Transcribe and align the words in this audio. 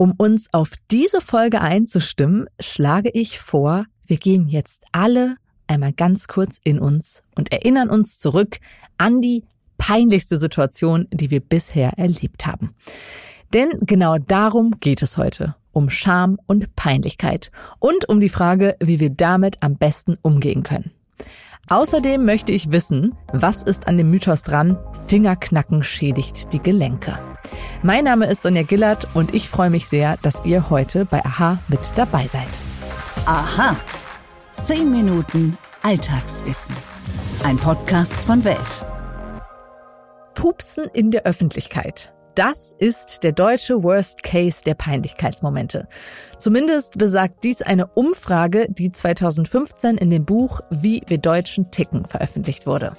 Um 0.00 0.12
uns 0.12 0.48
auf 0.52 0.72
diese 0.90 1.20
Folge 1.20 1.60
einzustimmen, 1.60 2.46
schlage 2.58 3.10
ich 3.10 3.38
vor, 3.38 3.84
wir 4.06 4.16
gehen 4.16 4.48
jetzt 4.48 4.82
alle 4.92 5.36
einmal 5.66 5.92
ganz 5.92 6.26
kurz 6.26 6.58
in 6.64 6.78
uns 6.78 7.22
und 7.36 7.52
erinnern 7.52 7.90
uns 7.90 8.18
zurück 8.18 8.60
an 8.96 9.20
die 9.20 9.44
peinlichste 9.76 10.38
Situation, 10.38 11.06
die 11.12 11.30
wir 11.30 11.40
bisher 11.40 11.98
erlebt 11.98 12.46
haben. 12.46 12.74
Denn 13.52 13.72
genau 13.82 14.16
darum 14.16 14.80
geht 14.80 15.02
es 15.02 15.18
heute. 15.18 15.54
Um 15.72 15.90
Scham 15.90 16.38
und 16.46 16.74
Peinlichkeit 16.76 17.50
und 17.78 18.08
um 18.08 18.20
die 18.20 18.30
Frage, 18.30 18.76
wie 18.80 19.00
wir 19.00 19.10
damit 19.10 19.62
am 19.62 19.76
besten 19.76 20.16
umgehen 20.22 20.62
können. 20.62 20.92
Außerdem 21.72 22.24
möchte 22.24 22.50
ich 22.50 22.72
wissen, 22.72 23.14
was 23.32 23.62
ist 23.62 23.86
an 23.86 23.96
dem 23.96 24.10
Mythos 24.10 24.42
dran, 24.42 24.76
Fingerknacken 25.06 25.84
schädigt 25.84 26.52
die 26.52 26.58
Gelenke. 26.58 27.16
Mein 27.84 28.02
Name 28.02 28.26
ist 28.26 28.42
Sonja 28.42 28.64
Gillert 28.64 29.06
und 29.14 29.36
ich 29.36 29.48
freue 29.48 29.70
mich 29.70 29.86
sehr, 29.86 30.16
dass 30.16 30.44
ihr 30.44 30.68
heute 30.68 31.04
bei 31.04 31.24
Aha 31.24 31.60
mit 31.68 31.92
dabei 31.94 32.26
seid. 32.26 32.48
Aha. 33.24 33.76
Zehn 34.66 34.90
Minuten 34.90 35.56
Alltagswissen. 35.82 36.74
Ein 37.44 37.56
Podcast 37.56 38.12
von 38.14 38.42
Welt. 38.42 38.86
Pupsen 40.34 40.86
in 40.92 41.12
der 41.12 41.22
Öffentlichkeit. 41.22 42.12
Das 42.40 42.74
ist 42.78 43.22
der 43.22 43.32
deutsche 43.32 43.82
Worst 43.82 44.22
Case 44.22 44.64
der 44.64 44.72
Peinlichkeitsmomente. 44.72 45.86
Zumindest 46.38 46.96
besagt 46.96 47.44
dies 47.44 47.60
eine 47.60 47.86
Umfrage, 47.88 48.66
die 48.70 48.90
2015 48.90 49.98
in 49.98 50.08
dem 50.08 50.24
Buch 50.24 50.62
Wie 50.70 51.02
wir 51.06 51.18
Deutschen 51.18 51.70
ticken 51.70 52.06
veröffentlicht 52.06 52.66
wurde. 52.66 52.94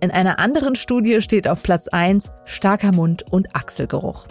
In 0.00 0.10
einer 0.10 0.38
anderen 0.38 0.76
Studie 0.76 1.20
steht 1.20 1.46
auf 1.46 1.62
Platz 1.62 1.88
1 1.88 2.32
starker 2.46 2.92
Mund 2.92 3.22
und 3.30 3.54
Achselgeruch. 3.54 4.26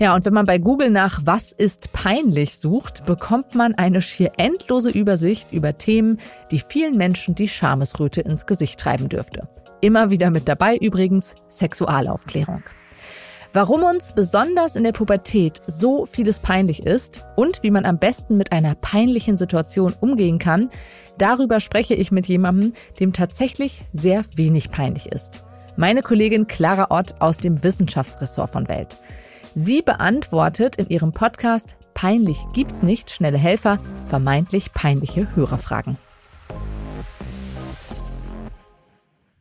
Ja, 0.00 0.16
und 0.16 0.24
wenn 0.24 0.34
man 0.34 0.46
bei 0.46 0.58
Google 0.58 0.90
nach 0.90 1.20
Was 1.24 1.52
ist 1.52 1.92
peinlich 1.92 2.58
sucht, 2.58 3.06
bekommt 3.06 3.54
man 3.54 3.76
eine 3.76 4.02
schier 4.02 4.32
endlose 4.38 4.90
Übersicht 4.90 5.52
über 5.52 5.78
Themen, 5.78 6.18
die 6.50 6.58
vielen 6.58 6.96
Menschen 6.96 7.36
die 7.36 7.46
Schamesröte 7.46 8.22
ins 8.22 8.46
Gesicht 8.46 8.80
treiben 8.80 9.08
dürfte. 9.08 9.46
Immer 9.80 10.10
wieder 10.10 10.30
mit 10.30 10.48
dabei 10.48 10.76
übrigens 10.78 11.36
Sexualaufklärung. 11.48 12.64
Warum 13.54 13.84
uns 13.84 14.12
besonders 14.12 14.74
in 14.74 14.82
der 14.82 14.90
Pubertät 14.90 15.62
so 15.68 16.06
vieles 16.06 16.40
peinlich 16.40 16.84
ist 16.84 17.24
und 17.36 17.62
wie 17.62 17.70
man 17.70 17.84
am 17.84 18.00
besten 18.00 18.36
mit 18.36 18.50
einer 18.50 18.74
peinlichen 18.74 19.38
Situation 19.38 19.94
umgehen 20.00 20.40
kann, 20.40 20.70
darüber 21.18 21.60
spreche 21.60 21.94
ich 21.94 22.10
mit 22.10 22.26
jemandem, 22.26 22.72
dem 22.98 23.12
tatsächlich 23.12 23.84
sehr 23.92 24.24
wenig 24.34 24.72
peinlich 24.72 25.06
ist. 25.06 25.44
Meine 25.76 26.02
Kollegin 26.02 26.48
Clara 26.48 26.88
Ott 26.90 27.14
aus 27.20 27.36
dem 27.36 27.62
Wissenschaftsressort 27.62 28.50
von 28.50 28.66
Welt. 28.66 28.96
Sie 29.54 29.82
beantwortet 29.82 30.74
in 30.74 30.88
ihrem 30.88 31.12
Podcast 31.12 31.76
Peinlich 31.94 32.38
gibt's 32.54 32.82
nicht, 32.82 33.08
schnelle 33.08 33.38
Helfer, 33.38 33.78
vermeintlich 34.06 34.72
peinliche 34.72 35.28
Hörerfragen. 35.36 35.96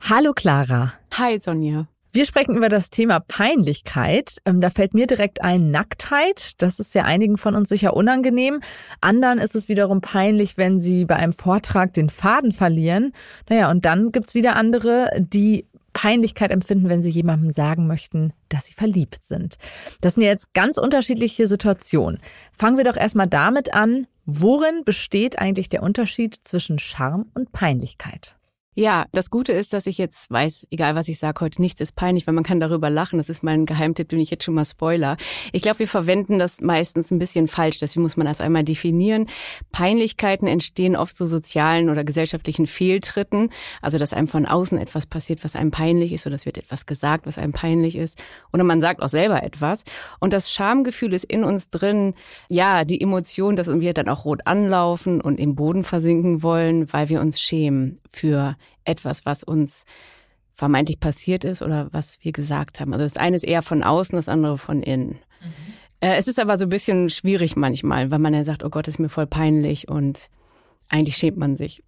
Hallo 0.02 0.34
Clara. 0.34 0.94
Hi 1.18 1.40
Sonja. 1.42 1.88
Wir 2.16 2.26
sprechen 2.26 2.56
über 2.56 2.70
das 2.70 2.92
Thema 2.92 3.20
Peinlichkeit. 3.20 4.38
Ähm, 4.46 4.62
da 4.62 4.70
fällt 4.70 4.94
mir 4.94 5.08
direkt 5.08 5.42
ein 5.42 5.72
Nacktheit. 5.72 6.62
Das 6.62 6.80
ist 6.80 6.94
ja 6.94 7.06
einigen 7.06 7.38
von 7.38 7.56
uns 7.56 7.70
sicher 7.70 7.96
unangenehm. 7.96 8.62
Anderen 9.02 9.40
ist 9.40 9.56
es 9.56 9.68
wiederum 9.68 10.00
peinlich, 10.00 10.56
wenn 10.56 10.80
sie 10.80 11.06
bei 11.06 11.16
einem 11.16 11.34
Vortrag 11.34 11.92
den 11.96 12.12
Faden 12.12 12.52
verlieren. 12.52 13.14
Naja, 13.50 13.72
und 13.72 13.86
dann 13.86 14.12
gibt's 14.12 14.36
wieder 14.36 14.56
andere, 14.56 15.10
die 15.18 15.66
Peinlichkeit 15.94 16.52
empfinden, 16.52 16.88
wenn 16.88 17.02
sie 17.02 17.10
jemandem 17.10 17.50
sagen 17.50 17.88
möchten, 17.88 18.32
dass 18.48 18.68
sie 18.68 18.74
verliebt 18.74 19.26
sind. 19.26 19.58
Das 20.00 20.14
sind 20.14 20.22
ja 20.22 20.30
jetzt 20.30 20.54
ganz 20.54 20.78
unterschiedliche 20.78 21.48
Situationen. 21.48 22.20
Fangen 22.56 22.78
wir 22.78 22.84
doch 22.84 22.96
erstmal 22.98 23.28
damit 23.28 23.74
an, 23.74 24.06
worin 24.26 24.84
besteht 24.86 25.40
eigentlich 25.40 25.68
der 25.68 25.82
Unterschied 25.82 26.38
zwischen 26.44 26.78
Charme 26.78 27.26
und 27.34 27.52
Peinlichkeit? 27.54 28.36
Ja, 28.76 29.06
das 29.12 29.30
Gute 29.30 29.54
ist, 29.54 29.72
dass 29.74 29.86
ich 29.86 30.00
jetzt 30.00 30.32
weiß, 30.32 30.66
egal 30.72 30.96
was 30.96 31.08
ich 31.08 31.20
sage 31.20 31.42
heute, 31.42 31.62
nichts 31.62 31.80
ist 31.80 31.96
peinlich, 31.96 32.26
weil 32.26 32.34
man 32.34 32.44
kann 32.44 32.60
darüber 32.60 32.90
lachen. 32.90 33.20
Das 33.20 33.30
ist 33.30 33.44
mein 33.44 33.68
Geheimtipp, 33.68 34.10
den 34.10 34.20
ich 34.20 34.32
jetzt 34.32 34.44
schon 34.46 34.56
mal 34.56 34.66
spoiler. 34.66 35.16
Ich 35.52 35.62
glaube, 35.62 35.80
wir 35.80 35.88
verwenden 35.88 36.40
das 36.40 36.60
meistens 36.60 37.12
ein 37.12 37.20
bisschen 37.20 37.48
falsch. 37.48 37.78
Deswegen 37.78 38.02
muss 38.02 38.18
man 38.18 38.26
das 38.26 38.42
einmal 38.42 38.64
definieren. 38.64 39.28
Peinlichkeiten 39.72 40.48
entstehen 40.48 40.96
oft 40.96 41.16
so 41.16 41.28
sozialen 41.28 41.92
oder 41.92 42.04
gesellschaftlichen 42.04 42.66
Fehltritten. 42.66 43.52
Also, 43.84 44.00
dass 44.00 44.12
einem 44.12 44.28
von 44.28 44.48
außen 44.48 44.80
etwas 44.80 45.06
passiert, 45.06 45.44
was 45.44 45.56
einem 45.56 45.70
peinlich 45.70 46.12
ist, 46.12 46.26
oder 46.26 46.36
es 46.36 46.48
wird 46.48 46.58
etwas 46.58 46.88
gesagt, 46.88 47.28
was 47.28 47.38
einem 47.38 47.54
peinlich 47.54 47.96
ist. 47.96 48.24
Oder 48.54 48.64
man 48.64 48.82
sagt 48.82 49.04
auch 49.04 49.10
selber 49.10 49.44
etwas. 49.44 49.84
Und 50.20 50.34
das 50.34 50.52
Schamgefühl 50.52 51.14
ist 51.14 51.26
in 51.26 51.44
uns 51.44 51.70
drin, 51.70 52.16
ja, 52.50 52.86
die 52.86 53.00
Emotion, 53.00 53.56
dass 53.56 53.68
wir 53.68 53.94
dann 53.94 54.10
auch 54.10 54.26
rot 54.26 54.42
anlaufen 54.46 55.22
und 55.22 55.40
im 55.40 55.54
Boden 55.54 55.84
versinken 55.84 56.42
wollen, 56.42 56.92
weil 56.92 57.10
wir 57.10 57.22
uns 57.22 57.40
schämen 57.40 58.00
für 58.14 58.56
etwas, 58.86 59.26
was 59.26 59.44
uns 59.44 59.86
vermeintlich 60.54 61.00
passiert 61.00 61.44
ist 61.44 61.62
oder 61.62 61.90
was 61.92 62.20
wir 62.22 62.32
gesagt 62.32 62.80
haben. 62.80 62.94
Also 62.94 63.06
das 63.06 63.18
eine 63.18 63.36
ist 63.36 63.44
eher 63.44 63.64
von 63.64 63.84
außen, 63.84 64.16
das 64.16 64.30
andere 64.30 64.58
von 64.58 64.84
innen. 64.84 65.20
Mhm. 65.42 65.74
Äh, 66.00 66.18
es 66.18 66.28
ist 66.28 66.40
aber 66.40 66.58
so 66.58 66.66
ein 66.66 66.70
bisschen 66.70 67.10
schwierig 67.10 67.56
manchmal, 67.56 68.12
weil 68.12 68.20
man 68.20 68.34
ja 68.34 68.44
sagt, 68.44 68.64
oh 68.64 68.70
Gott, 68.70 68.88
ist 68.88 69.00
mir 69.00 69.10
voll 69.10 69.28
peinlich 69.28 69.88
und 69.88 70.30
eigentlich 70.90 71.18
schämt 71.18 71.38
man 71.38 71.58
sich. 71.58 71.84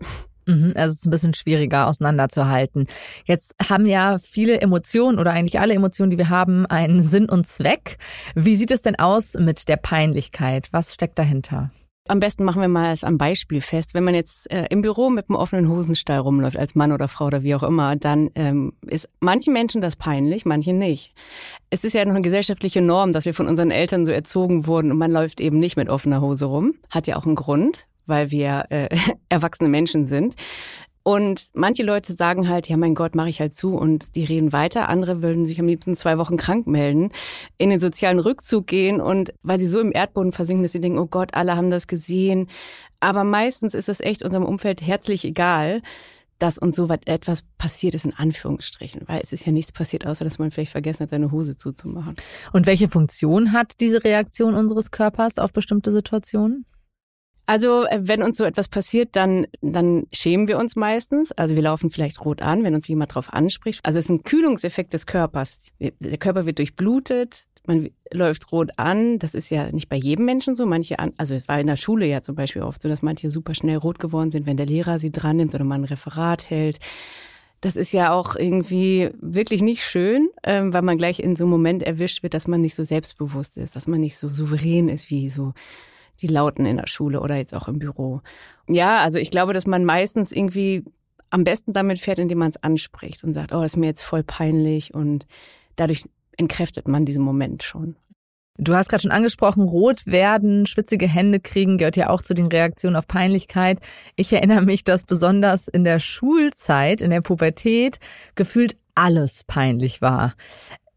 Mhm, 0.48 0.74
also 0.76 0.92
es 0.92 1.00
ist 1.00 1.06
ein 1.06 1.12
bisschen 1.12 1.34
schwieriger 1.34 1.88
auseinanderzuhalten. 1.88 2.88
Jetzt 3.26 3.56
haben 3.68 3.86
ja 3.86 4.18
viele 4.20 4.62
Emotionen 4.62 5.20
oder 5.20 5.32
eigentlich 5.32 5.60
alle 5.60 5.74
Emotionen, 5.74 6.12
die 6.12 6.18
wir 6.18 6.30
haben, 6.30 6.66
einen 6.66 7.02
Sinn 7.02 7.30
und 7.30 7.48
Zweck. 7.48 7.98
Wie 8.36 8.56
sieht 8.56 8.72
es 8.72 8.82
denn 8.82 8.96
aus 8.96 9.34
mit 9.34 9.68
der 9.68 9.78
Peinlichkeit? 9.78 10.70
Was 10.72 10.94
steckt 10.94 11.20
dahinter? 11.20 11.72
Am 12.08 12.20
besten 12.20 12.44
machen 12.44 12.62
wir 12.62 12.68
mal 12.68 12.94
es 12.94 13.04
am 13.04 13.18
Beispiel 13.18 13.62
fest. 13.62 13.96
Wenn 13.96 14.04
man 14.04 14.14
jetzt 14.14 14.52
äh, 14.52 14.68
im 14.70 14.84
Büro 14.84 15.10
mit 15.10 15.28
einem 15.28 15.38
offenen 15.38 15.70
Hosenstall 15.70 16.20
rumläuft, 16.20 16.56
als 16.56 16.76
Mann 16.76 16.92
oder 16.92 17.08
Frau 17.08 17.26
oder 17.26 17.42
wie 17.42 17.56
auch 17.56 17.64
immer, 17.64 17.96
dann 17.96 18.30
ähm, 18.36 18.74
ist 18.86 19.10
manchen 19.22 19.54
Menschen 19.54 19.82
das 19.82 19.96
peinlich, 19.96 20.46
manchen 20.46 20.78
nicht. 20.78 21.16
Es 21.72 21.84
ist 21.84 21.94
ja 21.94 22.06
noch 22.06 22.12
eine 22.12 22.22
gesellschaftliche 22.22 22.84
Norm, 22.84 23.12
dass 23.12 23.26
wir 23.26 23.34
von 23.34 23.48
unseren 23.48 23.72
Eltern 23.72 24.06
so 24.06 24.12
erzogen 24.12 24.68
wurden 24.68 24.92
und 24.92 25.00
man 25.00 25.12
läuft 25.12 25.42
eben 25.42 25.58
nicht 25.58 25.78
mit 25.78 25.90
offener 25.90 26.22
Hose 26.22 26.46
rum. 26.46 26.76
Hat 26.92 27.08
ja 27.08 27.16
auch 27.16 27.26
einen 27.26 27.34
Grund, 27.34 27.88
weil 28.06 28.30
wir 28.30 28.66
äh, 28.70 28.96
erwachsene 29.30 29.70
Menschen 29.70 30.06
sind. 30.06 30.36
Und 31.08 31.50
manche 31.54 31.84
Leute 31.84 32.14
sagen 32.14 32.50
halt, 32.50 32.68
ja 32.68 32.78
mein 32.78 32.96
Gott, 32.96 33.14
mache 33.14 33.30
ich 33.30 33.40
halt 33.40 33.54
zu 33.54 33.76
und 33.76 34.16
die 34.16 34.24
reden 34.24 34.52
weiter. 34.52 34.90
Andere 34.90 35.22
würden 35.22 35.46
sich 35.46 35.60
am 35.60 35.68
liebsten 35.68 35.96
zwei 35.96 36.18
Wochen 36.18 36.36
krank 36.36 36.66
melden, 36.66 37.12
in 37.60 37.70
den 37.70 37.80
sozialen 37.80 38.18
Rückzug 38.18 38.66
gehen 38.66 39.00
und 39.00 39.32
weil 39.44 39.60
sie 39.60 39.68
so 39.68 39.80
im 39.80 39.92
Erdboden 39.94 40.32
versinken, 40.32 40.64
dass 40.64 40.72
sie 40.72 40.82
denken, 40.82 40.98
oh 40.98 41.06
Gott, 41.06 41.36
alle 41.36 41.56
haben 41.56 41.70
das 41.70 41.86
gesehen. 41.86 42.50
Aber 43.02 43.24
meistens 43.24 43.76
ist 43.76 43.88
es 43.88 44.00
echt 44.00 44.24
unserem 44.24 44.46
Umfeld 44.46 44.82
herzlich 44.82 45.26
egal, 45.26 45.84
dass 46.40 46.58
uns 46.58 46.76
so 46.76 46.90
etwas 46.90 47.44
passiert 47.60 47.94
ist, 47.94 48.06
in 48.06 48.14
Anführungsstrichen, 48.16 49.04
weil 49.06 49.22
es 49.22 49.32
ist 49.32 49.46
ja 49.46 49.52
nichts 49.52 49.72
passiert, 49.72 50.08
außer 50.08 50.26
dass 50.26 50.40
man 50.40 50.50
vielleicht 50.50 50.72
vergessen 50.72 51.02
hat, 51.02 51.12
seine 51.12 51.32
Hose 51.32 51.56
zuzumachen. 51.56 52.16
Und 52.52 52.66
welche 52.66 52.88
Funktion 52.88 53.52
hat 53.52 53.80
diese 53.80 54.04
Reaktion 54.04 54.56
unseres 54.56 54.90
Körpers 54.90 55.38
auf 55.38 55.54
bestimmte 55.54 55.92
Situationen? 55.92 56.66
Also, 57.46 57.86
äh, 57.86 58.00
wenn 58.02 58.24
uns 58.24 58.38
so 58.38 58.44
etwas 58.44 58.68
passiert, 58.68 59.16
dann, 59.16 59.48
dann 59.62 60.08
schämen 60.12 60.48
wir 60.48 60.58
uns 60.58 60.76
meistens. 60.76 61.32
Also 61.32 61.56
wir 61.56 61.64
laufen 61.64 61.90
vielleicht 61.90 62.24
rot 62.26 62.42
an, 62.42 62.64
wenn 62.64 62.76
uns 62.76 62.88
jemand 62.88 63.12
darauf 63.12 63.34
anspricht. 63.34 63.86
Also 63.86 64.00
es 64.00 64.06
ist 64.06 64.12
ein 64.12 64.24
Kühlungseffekt 64.24 64.94
des 64.94 65.06
Körpers. 65.06 65.68
Der 65.80 66.18
Körper 66.18 66.46
wird 66.46 66.60
durchblutet, 66.60 67.46
man 67.68 67.90
läuft 68.12 68.52
rot 68.52 68.72
an. 68.78 69.20
Das 69.20 69.34
ist 69.34 69.50
ja 69.50 69.72
nicht 69.72 69.90
bei 69.90 69.96
jedem 69.96 70.26
Menschen 70.26 70.56
so. 70.56 70.66
Manche 70.66 71.00
an, 71.00 71.14
also 71.18 71.36
es 71.36 71.48
war 71.48 71.60
in 71.60 71.68
der 71.68 71.78
Schule 71.78 72.06
ja 72.06 72.22
zum 72.22 72.36
Beispiel 72.36 72.62
oft 72.62 72.82
so, 72.82 72.90
dass 72.90 73.02
manche 73.02 73.30
super 73.30 73.56
schnell 73.56 73.78
rot 73.78 74.00
geworden 74.00 74.32
sind, 74.32 74.46
wenn 74.46 74.58
der 74.58 74.66
Lehrer 74.66 75.00
sie 75.00 75.12
dran 75.12 75.38
nimmt 75.38 75.56
oder 75.56 75.64
man 75.64 75.82
ein 75.82 75.86
Referat 75.86 76.50
hält. 76.50 76.80
Das 77.62 77.76
ist 77.76 77.94
ja 77.94 78.14
auch 78.14 78.36
irgendwie 78.36 79.10
wirklich 79.20 79.62
nicht 79.62 79.84
schön, 79.84 80.30
ähm, 80.44 80.74
weil 80.74 80.84
man 80.84 80.98
gleich 80.98 81.20
in 81.20 81.36
so 81.36 81.46
einem 81.46 81.52
Moment 81.52 81.82
erwischt 81.82 82.22
wird, 82.22 82.34
dass 82.34 82.48
man 82.48 82.62
nicht 82.62 82.76
so 82.76 82.84
selbstbewusst 82.84 83.58
ist, 83.58 83.76
dass 83.76 83.88
man 83.88 84.02
nicht 84.02 84.18
so 84.18 84.30
souverän 84.30 84.90
ist 84.90 85.10
wie 85.10 85.30
so 85.30 85.54
die 86.22 86.28
Lauten 86.28 86.66
in 86.66 86.78
der 86.78 86.88
Schule 86.88 87.20
oder 87.22 87.36
jetzt 87.36 87.54
auch 87.54 87.68
im 87.68 87.80
Büro. 87.80 88.22
Ja, 88.68 88.98
also 88.98 89.20
ich 89.20 89.32
glaube, 89.32 89.54
dass 89.54 89.68
man 89.68 89.86
meistens 89.86 90.32
irgendwie 90.32 90.84
am 91.30 91.44
besten 91.44 91.74
damit 91.74 92.00
fährt, 92.00 92.20
indem 92.20 92.38
man 92.38 92.52
es 92.52 92.64
anspricht 92.64 93.24
und 93.24 93.34
sagt, 93.34 93.52
oh, 93.52 93.62
das 93.62 93.74
ist 93.74 93.78
mir 93.78 93.88
jetzt 93.88 94.04
voll 94.04 94.24
peinlich 94.24 94.94
und 94.94 95.26
dadurch 95.76 96.06
entkräftet 96.38 96.88
man 96.88 97.06
diesen 97.06 97.24
Moment 97.24 97.64
schon. 97.64 97.96
Du 98.58 98.74
hast 98.74 98.88
gerade 98.88 99.02
schon 99.02 99.12
angesprochen, 99.12 99.64
rot 99.64 100.06
werden, 100.06 100.66
schwitzige 100.66 101.08
Hände 101.08 101.42
kriegen, 101.42 101.78
gehört 101.78 101.98
ja 101.98 102.10
auch 102.10 102.22
zu 102.22 102.34
den 102.34 102.48
Reaktionen 102.48 102.96
auf 102.96 103.06
Peinlichkeit. 103.06 103.80
Ich 104.16 104.32
erinnere 104.32 104.62
mich, 104.62 104.86
dass 104.86 105.04
besonders 105.04 105.68
in 105.68 105.84
der 105.84 106.00
Schulzeit, 106.00 107.02
in 107.02 107.10
der 107.10 107.20
Pubertät, 107.20 108.00
gefühlt 108.36 108.78
alles 108.96 109.44
peinlich 109.44 110.02
war. 110.02 110.36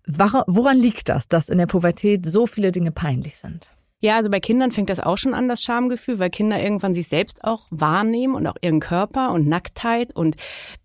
Woran 0.07 0.79
liegt 0.79 1.09
das, 1.09 1.27
dass 1.27 1.49
in 1.49 1.59
der 1.59 1.67
Pubertät 1.67 2.25
so 2.27 2.47
viele 2.47 2.71
Dinge 2.71 2.93
peinlich 2.93 3.37
sind? 3.37 3.75
Ja, 4.01 4.15
also 4.17 4.31
bei 4.31 4.39
Kindern 4.39 4.71
fängt 4.71 4.91
das 4.91 5.01
auch 5.01 5.19
schon 5.19 5.35
an, 5.35 5.49
das 5.49 5.61
Schamgefühl, 5.61 6.21
weil 6.21 6.31
Kinder 6.31 6.63
irgendwann 6.63 6.95
sich 6.95 7.09
selbst 7.09 7.43
auch 7.43 7.67
wahrnehmen 7.71 8.37
und 8.37 8.47
auch 8.47 8.55
ihren 8.63 8.79
Körper 8.79 9.33
und 9.33 9.49
Nacktheit 9.49 10.15
und 10.15 10.37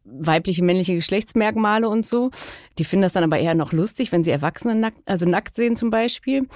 weibliche, 0.04 0.64
männliche 0.64 0.96
Geschlechtsmerkmale 0.96 1.88
und 1.88 2.04
so. 2.04 2.32
Die 2.80 2.86
finden 2.86 3.04
das 3.04 3.14
dann 3.14 3.24
aber 3.24 3.38
eher 3.38 3.54
noch 3.54 3.72
lustig, 3.72 4.12
wenn 4.12 4.24
sie 4.24 4.32
Erwachsene 4.32 4.74
nackt, 4.74 4.98
also 5.06 5.28
nackt 5.28 5.56
sehen 5.56 5.76
zum 5.76 5.92
Beispiel. 5.92 6.48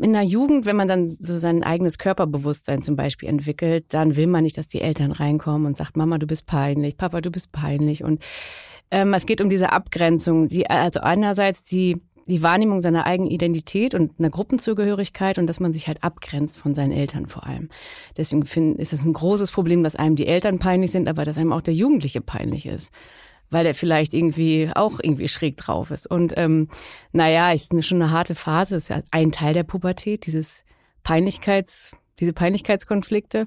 in 0.00 0.12
der 0.12 0.22
Jugend, 0.22 0.64
wenn 0.64 0.76
man 0.76 0.88
dann 0.88 1.08
so 1.08 1.38
sein 1.38 1.62
eigenes 1.62 1.98
Körperbewusstsein 1.98 2.82
zum 2.82 2.96
Beispiel 2.96 3.28
entwickelt, 3.28 3.86
dann 3.90 4.16
will 4.16 4.28
man 4.28 4.44
nicht, 4.44 4.56
dass 4.56 4.68
die 4.68 4.80
Eltern 4.80 5.12
reinkommen 5.12 5.66
und 5.66 5.76
sagt, 5.76 5.96
Mama, 5.96 6.18
du 6.18 6.26
bist 6.26 6.46
peinlich, 6.46 6.96
Papa, 6.96 7.20
du 7.20 7.30
bist 7.30 7.52
peinlich. 7.52 8.04
Und 8.04 8.22
ähm, 8.90 9.12
es 9.14 9.26
geht 9.26 9.40
um 9.40 9.50
diese 9.50 9.72
Abgrenzung, 9.72 10.48
die 10.48 10.70
also 10.70 11.00
einerseits 11.00 11.64
die 11.64 12.00
die 12.28 12.42
Wahrnehmung 12.42 12.80
seiner 12.80 13.06
eigenen 13.06 13.30
Identität 13.30 13.94
und 13.94 14.18
einer 14.18 14.30
Gruppenzugehörigkeit 14.30 15.38
und 15.38 15.46
dass 15.46 15.60
man 15.60 15.72
sich 15.72 15.88
halt 15.88 16.04
abgrenzt 16.04 16.58
von 16.58 16.74
seinen 16.74 16.92
Eltern 16.92 17.26
vor 17.26 17.46
allem. 17.46 17.68
Deswegen 18.16 18.44
find, 18.44 18.78
ist 18.78 18.92
es 18.92 19.04
ein 19.04 19.12
großes 19.12 19.50
Problem, 19.50 19.82
dass 19.82 19.96
einem 19.96 20.16
die 20.16 20.26
Eltern 20.26 20.58
peinlich 20.58 20.92
sind, 20.92 21.08
aber 21.08 21.24
dass 21.24 21.38
einem 21.38 21.52
auch 21.52 21.62
der 21.62 21.74
Jugendliche 21.74 22.20
peinlich 22.20 22.66
ist 22.66 22.92
weil 23.50 23.66
er 23.66 23.74
vielleicht 23.74 24.14
irgendwie 24.14 24.70
auch 24.74 25.00
irgendwie 25.02 25.28
schräg 25.28 25.56
drauf 25.56 25.90
ist. 25.90 26.06
Und 26.06 26.34
ähm, 26.36 26.68
naja, 27.12 27.52
es 27.52 27.70
ist 27.70 27.86
schon 27.86 28.02
eine 28.02 28.10
harte 28.10 28.34
Phase, 28.34 28.76
ist 28.76 28.88
ja 28.88 29.00
ein 29.10 29.32
Teil 29.32 29.54
der 29.54 29.62
Pubertät, 29.62 30.26
dieses 30.26 30.62
Peinlichkeits, 31.02 31.92
diese 32.20 32.32
Peinlichkeitskonflikte. 32.32 33.46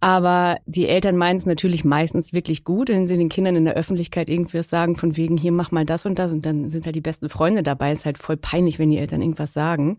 Aber 0.00 0.58
die 0.66 0.86
Eltern 0.86 1.16
meinen 1.16 1.38
es 1.38 1.46
natürlich 1.46 1.84
meistens 1.84 2.32
wirklich 2.32 2.62
gut, 2.62 2.88
wenn 2.88 3.08
sie 3.08 3.16
den 3.16 3.28
Kindern 3.28 3.56
in 3.56 3.64
der 3.64 3.74
Öffentlichkeit 3.74 4.28
irgendwas 4.28 4.68
sagen, 4.68 4.94
von 4.94 5.16
wegen, 5.16 5.36
hier 5.36 5.50
mach 5.50 5.72
mal 5.72 5.84
das 5.84 6.06
und 6.06 6.20
das 6.20 6.30
und 6.30 6.46
dann 6.46 6.68
sind 6.68 6.86
halt 6.86 6.94
die 6.94 7.00
besten 7.00 7.28
Freunde 7.28 7.64
dabei. 7.64 7.90
Ist 7.90 8.06
halt 8.06 8.18
voll 8.18 8.36
peinlich, 8.36 8.78
wenn 8.78 8.90
die 8.90 8.98
Eltern 8.98 9.22
irgendwas 9.22 9.52
sagen. 9.52 9.98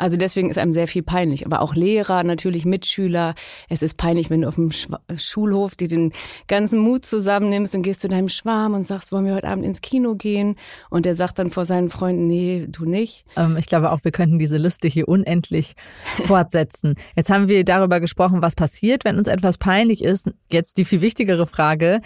Also 0.00 0.16
deswegen 0.16 0.48
ist 0.48 0.56
einem 0.56 0.72
sehr 0.72 0.88
viel 0.88 1.02
peinlich. 1.02 1.44
Aber 1.44 1.60
auch 1.60 1.74
Lehrer, 1.74 2.24
natürlich 2.24 2.64
Mitschüler. 2.64 3.34
Es 3.68 3.82
ist 3.82 3.98
peinlich, 3.98 4.30
wenn 4.30 4.40
du 4.40 4.48
auf 4.48 4.54
dem 4.54 4.70
Schulhof 5.16 5.74
dir 5.74 5.88
den 5.88 6.12
ganzen 6.48 6.80
Mut 6.80 7.04
zusammennimmst 7.04 7.74
und 7.74 7.82
gehst 7.82 8.00
zu 8.00 8.08
deinem 8.08 8.30
Schwarm 8.30 8.72
und 8.72 8.84
sagst, 8.84 9.12
wollen 9.12 9.26
wir 9.26 9.34
heute 9.34 9.48
Abend 9.48 9.66
ins 9.66 9.82
Kino 9.82 10.14
gehen? 10.14 10.56
Und 10.88 11.04
der 11.04 11.16
sagt 11.16 11.38
dann 11.38 11.50
vor 11.50 11.66
seinen 11.66 11.90
Freunden, 11.90 12.26
nee, 12.26 12.66
du 12.66 12.86
nicht. 12.86 13.26
Ähm, 13.36 13.58
ich 13.58 13.66
glaube 13.66 13.92
auch, 13.92 14.02
wir 14.02 14.10
könnten 14.10 14.38
diese 14.38 14.56
Liste 14.56 14.88
hier 14.88 15.06
unendlich 15.06 15.74
fortsetzen. 16.24 16.94
Jetzt 17.14 17.28
haben 17.28 17.48
wir 17.48 17.62
darüber 17.66 18.00
gesprochen, 18.00 18.40
was 18.40 18.54
passiert, 18.54 19.04
wenn 19.04 19.18
uns 19.18 19.28
etwas 19.28 19.58
peinlich 19.58 20.02
ist. 20.02 20.30
Jetzt 20.50 20.78
die 20.78 20.86
viel 20.86 21.02
wichtigere 21.02 21.46
Frage. 21.46 22.00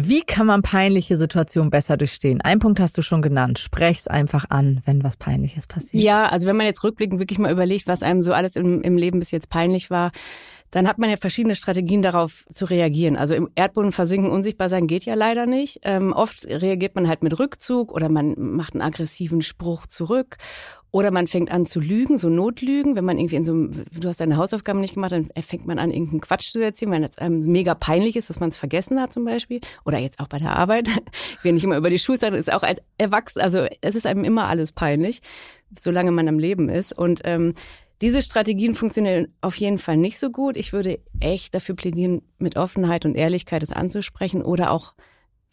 Wie 0.00 0.20
kann 0.20 0.46
man 0.46 0.62
peinliche 0.62 1.16
Situationen 1.16 1.70
besser 1.70 1.96
durchstehen? 1.96 2.40
Ein 2.40 2.60
Punkt 2.60 2.78
hast 2.78 2.96
du 2.96 3.02
schon 3.02 3.20
genannt. 3.20 3.58
Sprech's 3.58 4.06
einfach 4.06 4.44
an, 4.48 4.80
wenn 4.84 5.02
was 5.02 5.16
Peinliches 5.16 5.66
passiert. 5.66 6.04
Ja, 6.04 6.26
also 6.26 6.46
wenn 6.46 6.56
man 6.56 6.66
jetzt 6.66 6.84
rückblickend 6.84 7.18
wirklich 7.18 7.40
mal 7.40 7.50
überlegt, 7.50 7.88
was 7.88 8.04
einem 8.04 8.22
so 8.22 8.32
alles 8.32 8.54
im, 8.54 8.80
im 8.82 8.96
Leben 8.96 9.18
bis 9.18 9.32
jetzt 9.32 9.48
peinlich 9.48 9.90
war, 9.90 10.12
dann 10.70 10.86
hat 10.86 10.98
man 10.98 11.10
ja 11.10 11.16
verschiedene 11.16 11.54
Strategien 11.54 12.02
darauf 12.02 12.44
zu 12.52 12.64
reagieren. 12.64 13.16
Also 13.16 13.34
im 13.34 13.48
Erdboden 13.54 13.92
versinken, 13.92 14.30
unsichtbar 14.30 14.68
sein 14.68 14.86
geht 14.86 15.04
ja 15.04 15.14
leider 15.14 15.46
nicht. 15.46 15.80
Ähm, 15.82 16.12
oft 16.12 16.46
reagiert 16.46 16.94
man 16.94 17.08
halt 17.08 17.22
mit 17.22 17.38
Rückzug 17.38 17.92
oder 17.92 18.08
man 18.08 18.34
macht 18.36 18.74
einen 18.74 18.82
aggressiven 18.82 19.42
Spruch 19.42 19.86
zurück 19.86 20.36
oder 20.90 21.10
man 21.10 21.26
fängt 21.26 21.50
an 21.50 21.66
zu 21.66 21.80
lügen, 21.80 22.16
so 22.16 22.30
Notlügen, 22.30 22.96
wenn 22.96 23.04
man 23.04 23.18
irgendwie 23.18 23.36
in 23.36 23.44
so 23.44 23.52
einem, 23.52 23.84
du 23.92 24.08
hast 24.08 24.20
deine 24.20 24.38
Hausaufgaben 24.38 24.80
nicht 24.80 24.94
gemacht, 24.94 25.12
dann 25.12 25.28
fängt 25.42 25.66
man 25.66 25.78
an, 25.78 25.90
irgendeinen 25.90 26.22
Quatsch 26.22 26.50
zu 26.50 26.60
erzählen, 26.60 26.92
weil 26.92 27.04
es 27.04 27.18
einem 27.18 27.40
mega 27.40 27.74
peinlich 27.74 28.16
ist, 28.16 28.30
dass 28.30 28.40
man 28.40 28.48
es 28.48 28.56
vergessen 28.56 29.00
hat 29.00 29.12
zum 29.12 29.24
Beispiel. 29.24 29.60
Oder 29.84 29.98
jetzt 29.98 30.18
auch 30.18 30.28
bei 30.28 30.38
der 30.38 30.56
Arbeit. 30.56 30.88
Wir 31.42 31.52
nicht 31.52 31.64
immer 31.64 31.76
über 31.76 31.90
die 31.90 31.98
Schulzeit, 31.98 32.32
ist 32.32 32.52
auch 32.52 32.62
als 32.62 32.80
Erwachsener, 32.96 33.44
also 33.44 33.66
es 33.80 33.96
ist 33.96 34.06
einem 34.06 34.24
immer 34.24 34.48
alles 34.48 34.72
peinlich, 34.72 35.20
solange 35.78 36.10
man 36.10 36.26
am 36.26 36.38
Leben 36.38 36.70
ist. 36.70 36.96
Und 36.96 37.20
ähm, 37.24 37.54
diese 38.00 38.22
Strategien 38.22 38.74
funktionieren 38.74 39.34
auf 39.40 39.56
jeden 39.56 39.78
Fall 39.78 39.96
nicht 39.96 40.18
so 40.18 40.30
gut. 40.30 40.56
Ich 40.56 40.72
würde 40.72 41.00
echt 41.20 41.54
dafür 41.54 41.74
plädieren, 41.74 42.22
mit 42.38 42.56
Offenheit 42.56 43.04
und 43.04 43.16
Ehrlichkeit 43.16 43.62
es 43.62 43.72
anzusprechen 43.72 44.42
oder 44.42 44.70
auch 44.70 44.94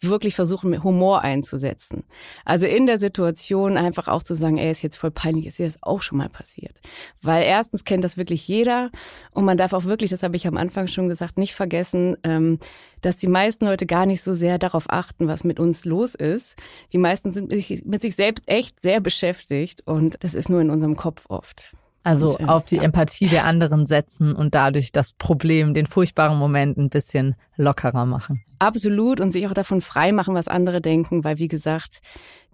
wirklich 0.00 0.34
versuchen, 0.34 0.82
Humor 0.82 1.22
einzusetzen. 1.22 2.04
Also 2.44 2.66
in 2.66 2.86
der 2.86 2.98
Situation 2.98 3.76
einfach 3.76 4.08
auch 4.08 4.22
zu 4.22 4.34
sagen, 4.34 4.58
ey, 4.58 4.70
ist 4.70 4.82
jetzt 4.82 4.96
voll 4.96 5.10
peinlich, 5.10 5.46
ist 5.46 5.58
dir 5.58 5.66
das 5.66 5.82
auch 5.82 6.02
schon 6.02 6.18
mal 6.18 6.28
passiert. 6.28 6.80
Weil 7.22 7.44
erstens 7.44 7.84
kennt 7.84 8.04
das 8.04 8.18
wirklich 8.18 8.46
jeder 8.46 8.90
und 9.30 9.44
man 9.44 9.56
darf 9.56 9.72
auch 9.72 9.84
wirklich, 9.84 10.10
das 10.10 10.22
habe 10.22 10.36
ich 10.36 10.46
am 10.46 10.56
Anfang 10.56 10.86
schon 10.86 11.08
gesagt, 11.08 11.38
nicht 11.38 11.54
vergessen, 11.54 12.16
ähm, 12.24 12.58
dass 13.00 13.16
die 13.16 13.26
meisten 13.26 13.64
Leute 13.64 13.86
gar 13.86 14.06
nicht 14.06 14.22
so 14.22 14.34
sehr 14.34 14.58
darauf 14.58 14.84
achten, 14.88 15.28
was 15.28 15.44
mit 15.44 15.58
uns 15.58 15.84
los 15.84 16.14
ist. 16.14 16.56
Die 16.92 16.98
meisten 16.98 17.32
sind 17.32 17.48
mit 17.50 18.02
sich 18.02 18.16
selbst 18.16 18.48
echt 18.48 18.80
sehr 18.80 19.00
beschäftigt 19.00 19.82
und 19.86 20.16
das 20.20 20.34
ist 20.34 20.50
nur 20.50 20.60
in 20.60 20.70
unserem 20.70 20.96
Kopf 20.96 21.24
oft. 21.28 21.74
Also 22.06 22.38
äh, 22.38 22.44
auf 22.44 22.66
die 22.66 22.76
ja. 22.76 22.82
Empathie 22.82 23.26
der 23.26 23.44
anderen 23.44 23.84
setzen 23.84 24.34
und 24.36 24.54
dadurch 24.54 24.92
das 24.92 25.12
Problem, 25.12 25.74
den 25.74 25.86
furchtbaren 25.86 26.38
Moment 26.38 26.78
ein 26.78 26.88
bisschen 26.88 27.34
lockerer 27.56 28.06
machen. 28.06 28.44
Absolut 28.60 29.18
und 29.18 29.32
sich 29.32 29.48
auch 29.48 29.54
davon 29.54 29.80
frei 29.80 30.12
machen, 30.12 30.34
was 30.34 30.46
andere 30.46 30.80
denken, 30.80 31.24
weil 31.24 31.38
wie 31.38 31.48
gesagt, 31.48 32.00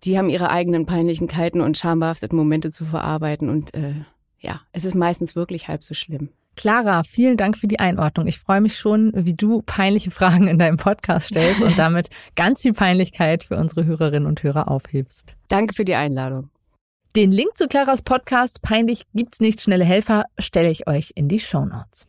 die 0.05 0.17
haben 0.17 0.31
ihre 0.31 0.51
eigenen 0.51 0.87
Peinlichkeiten 0.87 1.61
und 1.61 1.77
schambehafteten 1.77 2.37
Momente 2.37 2.71
zu 2.71 2.87
verarbeiten 2.87 3.51
und 3.51 3.75
äh, 3.75 3.95
ja, 4.41 4.63
es 4.73 4.87
ist 4.87 4.95
meistens 4.95 5.37
wirklich 5.37 5.69
halb 5.69 5.83
so 5.83 5.93
schlimm. 5.93 6.31
Clara, 6.57 7.03
vielen 7.03 7.37
Dank 7.37 7.57
für 7.59 7.67
die 7.67 7.79
Einordnung. 7.79 8.27
Ich 8.27 8.39
freue 8.39 8.61
mich 8.61 8.79
schon, 8.79 9.13
wie 9.15 9.35
du 9.35 9.61
peinliche 9.61 10.11
Fragen 10.19 10.49
in 10.49 10.59
deinem 10.59 10.79
Podcast 10.79 11.27
stellst 11.27 11.63
und 11.63 11.79
damit 11.79 12.09
ganz 12.37 12.63
viel 12.63 12.73
Peinlichkeit 12.73 13.45
für 13.45 13.57
unsere 13.57 13.85
Hörerinnen 13.85 14.27
und 14.27 14.43
Hörer 14.43 14.69
aufhebst. 14.69 15.37
Danke 15.49 15.75
für 15.75 15.85
die 15.85 15.95
Einladung. 15.95 16.49
Den 17.15 17.31
Link 17.31 17.59
zu 17.59 17.69
Claras 17.69 18.01
Podcast 18.01 18.63
Peinlich 18.63 19.03
gibt's 19.13 19.39
nicht 19.39 19.61
schnelle 19.61 19.85
Helfer 19.85 20.25
stelle 20.39 20.71
ich 20.71 20.87
euch 20.87 21.13
in 21.15 21.29
die 21.29 21.41
Show 21.41 21.67
Notes. 21.67 22.09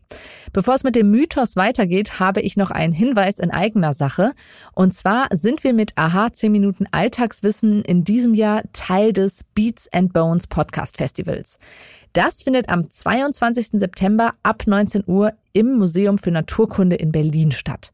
Bevor 0.53 0.75
es 0.75 0.85
mit 0.85 0.95
dem 0.95 1.11
Mythos 1.11 1.57
weitergeht, 1.57 2.21
habe 2.21 2.39
ich 2.39 2.55
noch 2.55 2.71
einen 2.71 2.93
Hinweis 2.93 3.39
in 3.39 3.51
eigener 3.51 3.93
Sache. 3.93 4.31
Und 4.71 4.93
zwar 4.93 5.27
sind 5.33 5.65
wir 5.65 5.73
mit 5.73 5.91
AHA 5.97 6.31
10 6.31 6.53
Minuten 6.53 6.85
Alltagswissen 6.91 7.81
in 7.81 8.05
diesem 8.05 8.33
Jahr 8.33 8.63
Teil 8.71 9.11
des 9.11 9.43
Beats 9.53 9.91
and 9.91 10.13
Bones 10.13 10.47
Podcast 10.47 10.95
Festivals. 10.95 11.59
Das 12.13 12.41
findet 12.41 12.69
am 12.69 12.89
22. 12.89 13.71
September 13.73 14.35
ab 14.41 14.63
19 14.67 15.03
Uhr 15.05 15.33
im 15.51 15.79
Museum 15.79 16.17
für 16.17 16.31
Naturkunde 16.31 16.95
in 16.95 17.11
Berlin 17.11 17.51
statt. 17.51 17.91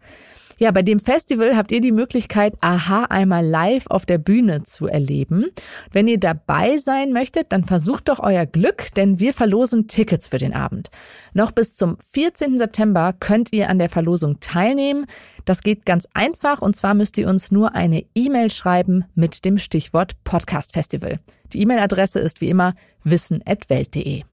Ja, 0.59 0.71
bei 0.71 0.81
dem 0.81 0.99
Festival 0.99 1.55
habt 1.55 1.71
ihr 1.71 1.79
die 1.79 1.93
Möglichkeit, 1.93 2.53
Aha 2.59 3.05
einmal 3.05 3.45
live 3.45 3.87
auf 3.87 4.05
der 4.05 4.17
Bühne 4.17 4.63
zu 4.63 4.87
erleben. 4.87 5.45
Wenn 5.91 6.09
ihr 6.09 6.19
dabei 6.19 6.77
sein 6.77 7.13
möchtet, 7.13 7.53
dann 7.53 7.63
versucht 7.63 8.09
doch 8.09 8.19
euer 8.19 8.45
Glück, 8.45 8.93
denn 8.95 9.21
wir 9.21 9.33
verlosen 9.33 9.87
Tickets 9.87 10.27
für 10.27 10.37
den 10.37 10.53
Abend. 10.53 10.91
Noch 11.33 11.51
bis 11.51 11.77
zum 11.77 11.97
14. 12.03 12.57
September 12.57 13.13
könnt 13.17 13.53
ihr 13.53 13.69
an 13.69 13.79
der 13.79 13.87
Verlosung 13.87 14.41
teilnehmen. 14.41 15.05
Das 15.45 15.63
geht 15.63 15.85
ganz 15.85 16.09
einfach 16.13 16.61
und 16.61 16.75
zwar 16.75 16.93
müsst 16.93 17.17
ihr 17.17 17.29
uns 17.29 17.51
nur 17.51 17.73
eine 17.73 18.03
E-Mail 18.13 18.51
schreiben 18.51 19.05
mit 19.15 19.45
dem 19.45 19.57
Stichwort 19.59 20.21
Podcast 20.25 20.73
Festival. 20.73 21.19
Die 21.53 21.61
E-Mail-Adresse 21.61 22.19
ist 22.19 22.41
wie 22.41 22.49
immer 22.49 22.75
wissen@welt.de. 23.05 24.23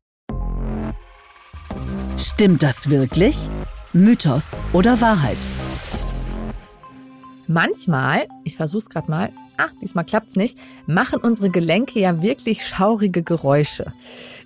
Stimmt 2.19 2.65
das 2.65 2.91
wirklich? 2.91 3.37
Mythos 3.93 4.61
oder 4.73 5.01
Wahrheit? 5.01 5.39
Manchmal, 7.47 8.27
ich 8.45 8.57
versuch's 8.57 8.89
gerade 8.89 9.11
mal, 9.11 9.31
ach, 9.57 9.71
diesmal 9.81 10.05
klappt's 10.05 10.37
nicht, 10.37 10.59
machen 10.87 11.21
unsere 11.21 11.51
Gelenke 11.51 12.01
ja 12.01 12.23
wirklich 12.23 12.67
schaurige 12.67 13.23
Geräusche. 13.23 13.93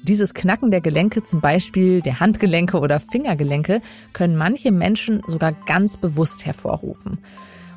Dieses 0.03 0.35
Knacken 0.35 0.71
der 0.71 0.81
Gelenke, 0.81 1.23
zum 1.23 1.41
Beispiel 1.41 2.03
der 2.03 2.21
Handgelenke 2.21 2.79
oder 2.79 3.01
Fingergelenke, 3.01 3.81
können 4.13 4.37
manche 4.37 4.71
Menschen 4.73 5.23
sogar 5.27 5.53
ganz 5.67 5.97
bewusst 5.97 6.45
hervorrufen. 6.45 7.19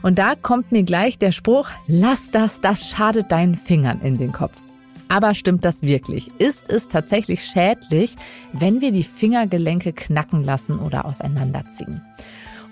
Und 0.02 0.20
da 0.20 0.36
kommt 0.36 0.72
mir 0.72 0.84
gleich 0.84 1.18
der 1.18 1.32
Spruch, 1.32 1.70
lass 1.88 2.30
das, 2.32 2.60
das 2.60 2.90
schadet 2.90 3.32
deinen 3.32 3.56
Fingern 3.56 4.02
in 4.02 4.18
den 4.18 4.34
Kopf. 4.34 4.62
Aber 5.08 5.36
stimmt 5.36 5.64
das 5.64 5.84
wirklich? 5.84 6.32
Ist 6.40 6.70
es 6.70 6.88
tatsächlich 6.88 7.46
schädlich, 7.46 8.16
wenn 8.52 8.82
wir 8.82 8.92
die 8.92 9.04
Fingergelenke 9.04 9.94
knacken 9.94 10.44
lassen 10.44 10.80
oder 10.80 11.06
auseinanderziehen? 11.06 12.02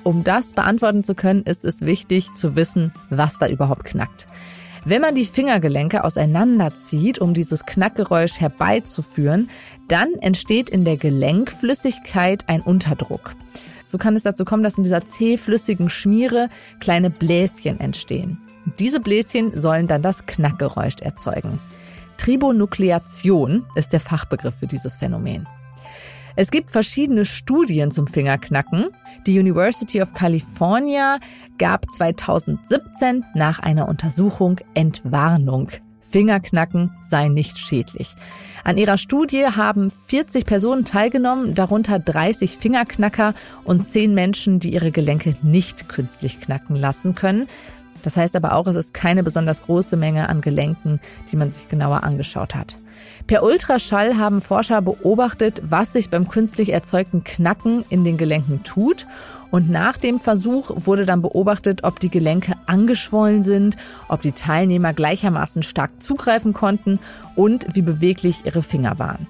Um 0.04 0.24
das 0.24 0.54
beantworten 0.54 1.04
zu 1.04 1.16
können, 1.16 1.44
ist 1.44 1.64
es 1.64 1.82
wichtig 1.82 2.34
zu 2.34 2.56
wissen, 2.56 2.92
was 3.10 3.38
da 3.38 3.48
überhaupt 3.48 3.84
knackt. 3.84 4.28
Wenn 4.84 5.02
man 5.02 5.14
die 5.14 5.26
Fingergelenke 5.26 6.04
auseinanderzieht, 6.04 7.20
um 7.20 7.36
dieses 7.36 7.68
Knackgeräusch 7.68 8.40
herbeizuführen, 8.40 9.48
dann 9.88 10.14
entsteht 10.16 10.72
in 10.72 10.86
der 10.86 10.98
Gelenkflüssigkeit 10.98 12.46
ein 12.48 12.62
Unterdruck. 12.62 13.36
So 13.86 14.00
kann 14.00 14.16
es 14.16 14.24
dazu 14.24 14.44
kommen, 14.44 14.64
dass 14.64 14.78
in 14.78 14.84
dieser 14.84 15.06
zähflüssigen 15.06 15.92
Schmiere 15.92 16.50
kleine 16.80 17.12
Bläschen 17.12 17.80
entstehen. 17.80 18.40
Diese 18.80 19.00
Bläschen 19.00 19.60
sollen 19.60 19.86
dann 19.86 20.02
das 20.02 20.26
Knackgeräusch 20.26 20.96
erzeugen. 21.02 21.60
Tribonukleation 22.18 23.66
ist 23.76 23.94
der 23.94 24.00
Fachbegriff 24.00 24.56
für 24.56 24.68
dieses 24.68 24.98
Phänomen. 24.98 25.48
Es 26.36 26.52
gibt 26.52 26.72
verschiedene 26.72 27.26
Studien 27.26 27.92
zum 27.92 28.08
Fingerknacken. 28.08 28.90
Die 29.28 29.40
University 29.40 30.02
of 30.02 30.14
California 30.14 31.20
gab 31.58 31.86
2017 31.92 33.26
nach 33.36 33.60
einer 33.60 33.90
Untersuchung 33.90 34.60
Entwarnung. 34.74 35.70
Fingerknacken 36.02 36.92
sei 37.06 37.28
nicht 37.28 37.58
schädlich. 37.58 38.16
An 38.64 38.78
ihrer 38.78 38.98
Studie 38.98 39.46
haben 39.46 39.90
40 39.90 40.46
Personen 40.46 40.86
teilgenommen, 40.86 41.56
darunter 41.56 42.00
30 42.00 42.58
Fingerknacker 42.58 43.34
und 43.64 43.88
10 43.88 44.14
Menschen, 44.14 44.60
die 44.60 44.74
ihre 44.74 44.92
Gelenke 44.92 45.36
nicht 45.42 45.90
künstlich 45.90 46.40
knacken 46.40 46.76
lassen 46.76 47.16
können. 47.16 47.48
Das 48.04 48.18
heißt 48.18 48.36
aber 48.36 48.56
auch, 48.56 48.68
es 48.68 48.76
ist 48.76 48.94
keine 48.94 49.24
besonders 49.24 49.64
große 49.64 49.96
Menge 49.96 50.28
an 50.30 50.42
Gelenken, 50.42 51.00
die 51.32 51.36
man 51.36 51.52
sich 51.52 51.70
genauer 51.70 52.04
angeschaut 52.04 52.56
hat. 52.56 52.76
Per 53.28 53.44
Ultraschall 53.44 54.18
haben 54.18 54.42
Forscher 54.42 54.82
beobachtet, 54.82 55.62
was 55.64 55.94
sich 55.94 56.10
beim 56.10 56.28
künstlich 56.28 56.70
erzeugten 56.74 57.24
Knacken 57.24 57.86
in 57.90 58.04
den 58.04 58.18
Gelenken 58.18 58.64
tut. 58.64 59.08
Und 59.52 59.70
nach 59.70 59.98
dem 59.98 60.20
Versuch 60.20 60.72
wurde 60.76 61.06
dann 61.06 61.22
beobachtet, 61.22 61.84
ob 61.84 62.00
die 62.00 62.10
Gelenke 62.10 62.54
angeschwollen 62.68 63.44
sind, 63.44 63.78
ob 64.08 64.22
die 64.22 64.32
Teilnehmer 64.32 64.94
gleichermaßen 64.94 65.64
stark 65.64 65.92
zugreifen 66.02 66.54
konnten 66.54 67.00
und 67.36 67.68
wie 67.74 67.82
beweglich 67.82 68.46
ihre 68.46 68.64
Finger 68.64 68.98
waren. 68.98 69.28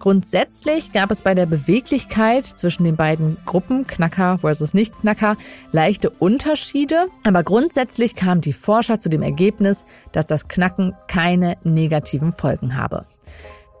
Grundsätzlich 0.00 0.92
gab 0.92 1.10
es 1.10 1.20
bei 1.20 1.34
der 1.34 1.44
Beweglichkeit 1.44 2.46
zwischen 2.46 2.84
den 2.84 2.96
beiden 2.96 3.36
Gruppen, 3.44 3.86
Knacker 3.86 4.38
versus 4.38 4.72
Nicht-Knacker, 4.72 5.36
leichte 5.72 6.08
Unterschiede. 6.08 7.08
Aber 7.22 7.42
grundsätzlich 7.42 8.16
kamen 8.16 8.40
die 8.40 8.54
Forscher 8.54 8.98
zu 8.98 9.10
dem 9.10 9.20
Ergebnis, 9.20 9.84
dass 10.12 10.24
das 10.24 10.48
Knacken 10.48 10.94
keine 11.06 11.58
negativen 11.64 12.32
Folgen 12.32 12.78
habe. 12.78 13.04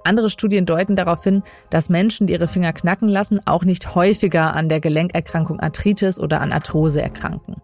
Andere 0.04 0.28
Studien 0.28 0.66
deuten 0.66 0.94
darauf 0.94 1.24
hin, 1.24 1.42
dass 1.70 1.88
Menschen, 1.88 2.26
die 2.26 2.34
ihre 2.34 2.48
Finger 2.48 2.74
knacken 2.74 3.08
lassen, 3.08 3.40
auch 3.46 3.64
nicht 3.64 3.94
häufiger 3.94 4.54
an 4.54 4.68
der 4.68 4.80
Gelenkerkrankung 4.80 5.58
Arthritis 5.58 6.20
oder 6.20 6.42
an 6.42 6.52
Arthrose 6.52 7.00
erkranken. 7.00 7.56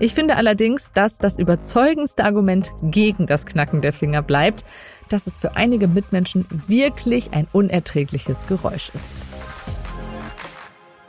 Ich 0.00 0.14
finde 0.14 0.36
allerdings, 0.36 0.92
dass 0.92 1.18
das 1.18 1.38
überzeugendste 1.38 2.24
Argument 2.24 2.72
gegen 2.82 3.26
das 3.26 3.46
Knacken 3.46 3.82
der 3.82 3.92
Finger 3.92 4.22
bleibt, 4.22 4.64
dass 5.08 5.26
es 5.26 5.38
für 5.38 5.56
einige 5.56 5.88
Mitmenschen 5.88 6.46
wirklich 6.50 7.32
ein 7.32 7.46
unerträgliches 7.52 8.46
Geräusch 8.46 8.90
ist. 8.94 9.12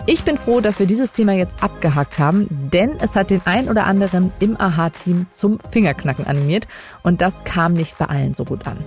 Ich 0.06 0.24
bin 0.24 0.38
froh, 0.38 0.60
dass 0.60 0.80
wir 0.80 0.88
dieses 0.88 1.12
Thema 1.12 1.34
jetzt 1.34 1.62
abgehakt 1.62 2.18
haben, 2.18 2.48
denn 2.50 2.98
es 3.00 3.16
hat 3.16 3.30
den 3.30 3.42
ein 3.46 3.70
oder 3.70 3.86
anderen 3.86 4.32
im 4.40 4.60
AHA-Team 4.60 5.28
zum 5.30 5.60
Fingerknacken 5.70 6.26
animiert 6.26 6.68
und 7.04 7.22
das 7.22 7.44
kam 7.44 7.74
nicht 7.74 7.98
bei 7.98 8.06
allen 8.06 8.34
so 8.34 8.44
gut 8.44 8.66
an. 8.66 8.78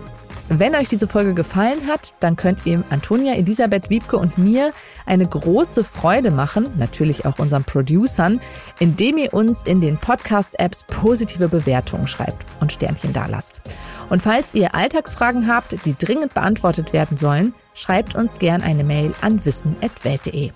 Wenn 0.59 0.75
euch 0.75 0.91
diese 0.91 1.09
Folge 1.09 1.33
gefallen 1.33 1.89
hat, 1.89 2.13
dann 2.21 2.37
könnt 2.37 2.67
ihr 2.67 2.85
Antonia, 2.91 3.35
Elisabeth, 3.35 3.89
Wiebke 3.89 4.19
und 4.19 4.37
mir 4.37 4.73
eine 5.07 5.27
große 5.27 5.83
Freude 5.83 6.31
machen, 6.31 6.69
natürlich 6.77 7.25
auch 7.25 7.39
unseren 7.39 7.65
Producern, 7.65 8.39
indem 8.79 9.17
ihr 9.17 9.33
uns 9.33 9.63
in 9.63 9.81
den 9.81 9.97
Podcast-Apps 9.97 10.85
positive 10.85 11.49
Bewertungen 11.49 12.07
schreibt 12.07 12.45
und 12.61 12.71
Sternchen 12.71 13.15
dalasst. 13.15 13.63
Und 14.11 14.21
falls 14.21 14.53
ihr 14.53 14.75
Alltagsfragen 14.75 15.49
habt, 15.49 15.87
die 15.87 15.95
dringend 15.95 16.35
beantwortet 16.35 16.93
werden 16.93 17.17
sollen, 17.17 17.55
schreibt 17.73 18.15
uns 18.15 18.39
gern 18.39 18.61
eine 18.61 18.85
Mail 18.85 19.15
an 19.23 19.43
wissen.welt.de. 19.47 20.51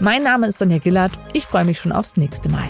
Mein 0.00 0.24
Name 0.24 0.48
ist 0.48 0.58
Sonja 0.58 0.78
Gillard. 0.78 1.12
Ich 1.34 1.46
freue 1.46 1.64
mich 1.64 1.78
schon 1.78 1.92
aufs 1.92 2.16
nächste 2.16 2.48
Mal. 2.48 2.68